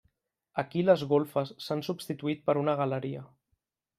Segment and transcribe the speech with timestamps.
[0.61, 3.25] Aquí les golfes s'han substituït per una galeria.